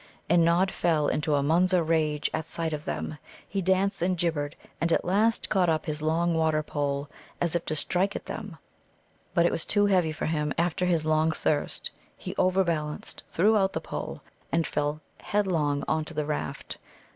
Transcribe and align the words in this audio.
And 0.27 0.43
Nod 0.43 0.71
fell 0.71 1.07
into 1.07 1.35
a 1.35 1.43
Munza 1.43 1.83
rage 1.83 2.27
at 2.33 2.47
sight 2.47 2.73
of 2.73 2.85
them. 2.85 3.19
He 3.47 3.61
danced 3.61 4.01
and 4.01 4.17
gibbered, 4.17 4.55
and 4.81 4.91
at 4.91 5.05
last 5.05 5.47
caught 5.47 5.69
up 5.69 5.85
his 5.85 6.01
long 6.01 6.33
water 6.33 6.63
pole, 6.63 7.07
as 7.39 7.55
if 7.55 7.65
to 7.65 7.75
strike 7.75 8.15
at 8.15 8.25
them; 8.25 8.57
but 9.35 9.45
it 9.45 9.51
was 9.51 9.63
too 9.63 9.85
heavy 9.85 10.11
for 10.11 10.25
him 10.25 10.53
after 10.57 10.87
his 10.87 11.05
long 11.05 11.31
thirst; 11.31 11.91
he 12.17 12.35
over 12.37 12.63
balanced, 12.63 13.23
threw 13.29 13.55
out 13.55 13.73
the 13.73 13.79
pole, 13.79 14.23
and 14.51 14.65
fell 14.65 15.01
headlong 15.19 15.83
on 15.87 16.03
to 16.05 16.15
the 16.15 16.25
raft. 16.25 16.79